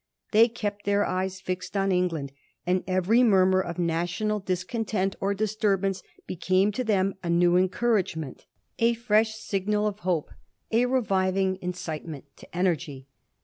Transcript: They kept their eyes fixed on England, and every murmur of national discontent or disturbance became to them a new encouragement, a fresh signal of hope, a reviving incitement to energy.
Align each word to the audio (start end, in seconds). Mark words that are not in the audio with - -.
They 0.31 0.47
kept 0.47 0.85
their 0.85 1.05
eyes 1.05 1.39
fixed 1.39 1.77
on 1.77 1.91
England, 1.91 2.31
and 2.65 2.83
every 2.87 3.21
murmur 3.21 3.61
of 3.61 3.77
national 3.77 4.39
discontent 4.39 5.15
or 5.21 5.35
disturbance 5.35 6.01
became 6.25 6.71
to 6.71 6.83
them 6.83 7.13
a 7.21 7.29
new 7.29 7.55
encouragement, 7.55 8.47
a 8.79 8.95
fresh 8.95 9.35
signal 9.35 9.85
of 9.85 9.99
hope, 9.99 10.31
a 10.71 10.87
reviving 10.87 11.59
incitement 11.61 12.35
to 12.37 12.57
energy. 12.57 13.05